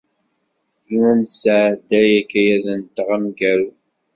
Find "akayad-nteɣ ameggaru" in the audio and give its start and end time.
2.21-3.69